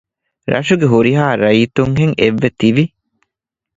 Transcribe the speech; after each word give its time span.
ރަށުގެ 0.51 0.87
ހުރިހާ 0.93 1.23
ރައްޔިތުންހެން 1.41 2.15
އެއްވެ 2.19 2.49
ތިވި 2.59 2.85